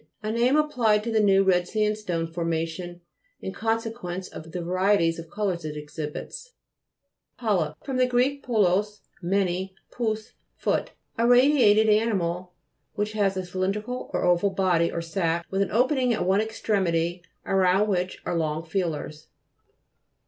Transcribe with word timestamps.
A 0.23 0.31
name 0.31 0.55
applied 0.55 1.03
to 1.03 1.11
the 1.11 1.19
new 1.19 1.43
red 1.43 1.67
sandstone 1.67 2.25
formation 2.25 3.01
in 3.39 3.53
con 3.53 3.79
sequence 3.79 4.27
of 4.27 4.51
the 4.51 4.59
varieties 4.59 5.19
of 5.19 5.29
colours 5.29 5.63
it 5.63 5.77
exhibits. 5.77 6.55
PO'LYP 7.39 7.75
fr. 7.85 7.93
gr. 8.05 8.21
polus, 8.41 9.01
many, 9.21 9.75
pous, 9.91 10.33
foot. 10.55 10.93
A 11.19 11.27
radiated 11.27 11.87
animal 11.87 12.55
which 12.95 13.11
has 13.11 13.37
a 13.37 13.45
cylindrical 13.45 14.09
or 14.11 14.23
oval 14.23 14.49
body, 14.49 14.91
or 14.91 15.03
sac, 15.03 15.45
with 15.51 15.61
an 15.61 15.69
opening 15.69 16.15
at 16.15 16.25
one 16.25 16.41
extremity, 16.41 17.21
around 17.45 17.87
which 17.87 18.23
are 18.25 18.35
long 18.35 18.63
feelers. 18.65 19.27